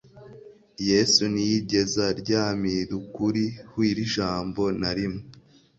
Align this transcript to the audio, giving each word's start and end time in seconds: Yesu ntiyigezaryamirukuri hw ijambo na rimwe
Yesu 0.89 1.21
ntiyigezaryamirukuri 1.33 3.45
hw 3.69 3.79
ijambo 3.93 4.63
na 4.81 4.89
rimwe 4.97 5.23